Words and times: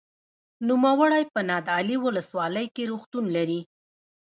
نوموړی 0.67 1.23
په 1.33 1.39
نادعلي 1.49 1.95
ولسوالۍ 2.05 2.65
کې 2.75 2.89
روغتون 2.91 3.25
لري. 3.35 3.61